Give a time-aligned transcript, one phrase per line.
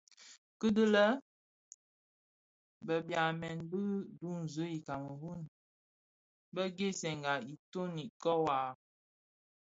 [0.59, 1.05] Kidhilè,
[2.85, 3.79] bi byamèn bi
[4.19, 5.31] duňzi i Kameru
[6.53, 8.69] bë ghèsènga itoni ikōō waa.